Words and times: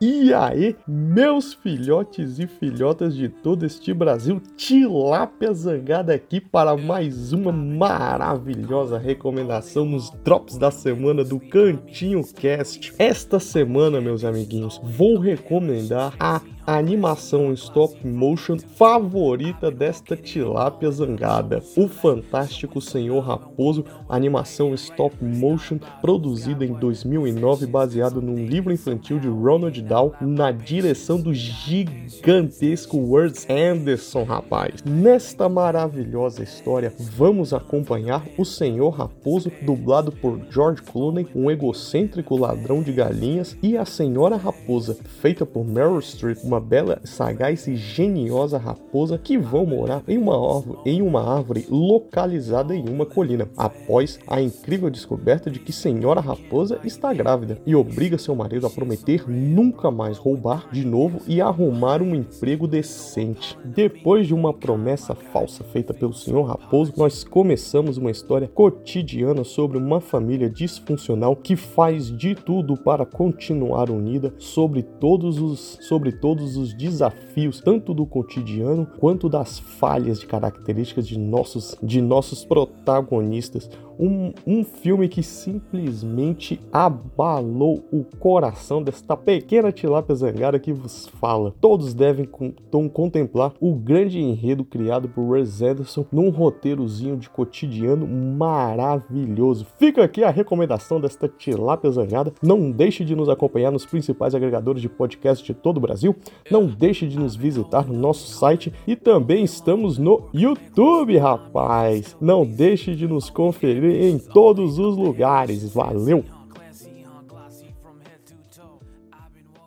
E 0.00 0.32
aí, 0.32 0.76
meus 0.86 1.54
filhotes 1.54 2.38
e 2.38 2.46
filhotas 2.46 3.16
de 3.16 3.28
todo 3.28 3.66
este 3.66 3.92
Brasil, 3.92 4.40
tilápia 4.56 5.52
zangada 5.52 6.14
aqui 6.14 6.40
para 6.40 6.76
mais 6.76 7.32
uma 7.32 7.50
maravilhosa 7.50 8.96
recomendação 8.96 9.84
nos 9.84 10.10
drops 10.22 10.56
da 10.56 10.70
semana 10.70 11.24
do 11.24 11.40
Cantinho 11.40 12.22
Cast. 12.32 12.92
Esta 12.96 13.40
semana, 13.40 14.00
meus 14.00 14.24
amiguinhos, 14.24 14.80
vou 14.84 15.18
recomendar 15.18 16.14
a 16.20 16.40
a 16.68 16.76
animação 16.76 17.50
stop 17.54 18.06
motion 18.06 18.58
favorita 18.58 19.70
desta 19.70 20.14
tilápia 20.14 20.90
zangada, 20.90 21.62
o 21.74 21.88
Fantástico 21.88 22.78
Senhor 22.78 23.20
Raposo, 23.20 23.86
animação 24.06 24.74
stop 24.74 25.16
motion 25.24 25.78
produzida 26.02 26.66
em 26.66 26.74
2009 26.74 27.66
baseado 27.66 28.20
num 28.20 28.44
livro 28.44 28.70
infantil 28.70 29.18
de 29.18 29.28
Ronald 29.28 29.80
Na 30.20 30.52
direção 30.52 31.18
do 31.18 31.32
gigantesco 31.32 32.98
Wes 32.98 33.46
Anderson, 33.48 34.24
rapaz. 34.24 34.82
Nesta 34.84 35.48
maravilhosa 35.48 36.42
história, 36.42 36.92
vamos 36.98 37.54
acompanhar 37.54 38.22
o 38.36 38.44
Senhor 38.44 38.90
Raposo 38.90 39.50
dublado 39.62 40.12
por 40.12 40.38
George 40.50 40.82
Clooney, 40.82 41.26
um 41.34 41.50
egocêntrico 41.50 42.36
ladrão 42.36 42.82
de 42.82 42.92
galinhas, 42.92 43.56
e 43.62 43.78
a 43.78 43.86
Senhora 43.86 44.36
Raposa, 44.36 44.98
feita 45.22 45.46
por 45.46 45.64
Meryl 45.64 46.00
Streep, 46.02 46.38
uma 46.44 46.58
uma 46.58 46.60
bela, 46.60 47.00
sagaz 47.04 47.68
e 47.68 47.76
geniosa 47.76 48.58
raposa 48.58 49.16
que 49.16 49.38
vão 49.38 49.64
morar 49.64 50.02
em 50.08 50.18
uma, 50.18 50.34
árvore, 50.34 50.78
em 50.84 51.00
uma 51.00 51.36
árvore 51.36 51.66
localizada 51.70 52.74
em 52.74 52.88
uma 52.88 53.06
colina, 53.06 53.48
após 53.56 54.18
a 54.26 54.40
incrível 54.40 54.90
descoberta 54.90 55.48
de 55.48 55.60
que 55.60 55.72
Senhora 55.72 56.20
Raposa 56.20 56.80
está 56.82 57.14
grávida 57.14 57.58
e 57.64 57.76
obriga 57.76 58.18
seu 58.18 58.34
marido 58.34 58.66
a 58.66 58.70
prometer 58.70 59.30
nunca 59.30 59.77
mais 59.90 60.18
roubar 60.18 60.68
de 60.72 60.84
novo 60.84 61.20
e 61.28 61.40
arrumar 61.40 62.02
um 62.02 62.14
emprego 62.14 62.66
decente. 62.66 63.56
Depois 63.64 64.26
de 64.26 64.34
uma 64.34 64.52
promessa 64.52 65.14
falsa 65.14 65.62
feita 65.62 65.94
pelo 65.94 66.12
Senhor 66.12 66.42
Raposo, 66.42 66.92
nós 66.96 67.22
começamos 67.22 67.96
uma 67.96 68.10
história 68.10 68.48
cotidiana 68.48 69.44
sobre 69.44 69.78
uma 69.78 70.00
família 70.00 70.50
disfuncional 70.50 71.36
que 71.36 71.54
faz 71.54 72.10
de 72.16 72.34
tudo 72.34 72.76
para 72.76 73.06
continuar 73.06 73.90
unida 73.90 74.34
sobre 74.38 74.82
todos 74.82 75.38
os 75.38 75.78
sobre 75.80 76.12
todos 76.12 76.56
os 76.56 76.74
desafios, 76.74 77.60
tanto 77.60 77.94
do 77.94 78.06
cotidiano 78.06 78.86
quanto 78.98 79.28
das 79.28 79.58
falhas 79.58 80.20
de 80.20 80.26
características 80.26 81.06
de 81.06 81.18
nossos, 81.18 81.76
de 81.82 82.00
nossos 82.00 82.44
protagonistas. 82.44 83.70
Um, 84.00 84.32
um 84.46 84.62
filme 84.62 85.08
que 85.08 85.24
simplesmente 85.24 86.60
abalou 86.72 87.84
o 87.90 88.04
coração 88.04 88.80
desta 88.80 89.16
pequena 89.16 89.67
tilápia 89.72 90.14
zangada 90.14 90.58
que 90.58 90.72
vos 90.72 91.06
fala. 91.20 91.54
Todos 91.60 91.94
devem 91.94 92.24
com, 92.24 92.52
contemplar 92.88 93.52
o 93.60 93.74
grande 93.74 94.18
enredo 94.18 94.64
criado 94.64 95.08
por 95.08 95.22
Wes 95.22 95.62
Anderson 95.62 96.04
num 96.10 96.30
roteirozinho 96.30 97.16
de 97.16 97.28
cotidiano 97.28 98.06
maravilhoso. 98.06 99.66
Fica 99.78 100.04
aqui 100.04 100.24
a 100.24 100.30
recomendação 100.30 101.00
desta 101.00 101.28
tilápia 101.28 101.90
zangada. 101.90 102.32
Não 102.42 102.70
deixe 102.70 103.04
de 103.04 103.14
nos 103.14 103.28
acompanhar 103.28 103.70
nos 103.70 103.86
principais 103.86 104.34
agregadores 104.34 104.82
de 104.82 104.88
podcast 104.88 105.44
de 105.44 105.54
todo 105.54 105.78
o 105.78 105.80
Brasil. 105.80 106.14
Não 106.50 106.66
deixe 106.66 107.06
de 107.06 107.18
nos 107.18 107.36
visitar 107.36 107.86
no 107.86 107.94
nosso 107.94 108.28
site 108.28 108.72
e 108.86 108.96
também 108.96 109.44
estamos 109.44 109.98
no 109.98 110.28
YouTube, 110.32 111.16
rapaz. 111.18 112.16
Não 112.20 112.44
deixe 112.44 112.94
de 112.94 113.06
nos 113.06 113.30
conferir 113.30 114.02
em 114.02 114.18
todos 114.18 114.78
os 114.78 114.96
lugares. 114.96 115.72
Valeu! 115.72 116.24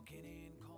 walking 0.00 0.24
in 0.24 0.69